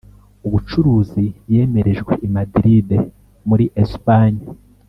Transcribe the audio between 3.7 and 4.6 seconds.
Espagne